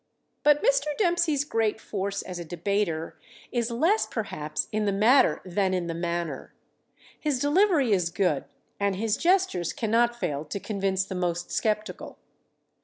But 0.41 0.63
Mr. 0.63 0.97
Dempsey's 0.97 1.43
great 1.43 1.79
force 1.79 2.23
as 2.23 2.39
a 2.39 2.43
debater 2.43 3.19
is 3.51 3.69
less, 3.69 4.07
perhaps, 4.07 4.67
in 4.71 4.85
the 4.85 4.91
matter 4.91 5.43
than 5.45 5.75
in 5.75 5.85
the 5.85 5.93
manner. 5.93 6.55
His 7.19 7.37
delivery 7.37 7.91
is 7.91 8.09
good 8.09 8.45
and 8.79 8.95
his 8.95 9.15
gestures 9.15 9.73
cannot 9.73 10.19
fail 10.19 10.43
to 10.45 10.59
convince 10.59 11.05
the 11.05 11.13
most 11.13 11.51
skeptical. 11.51 12.17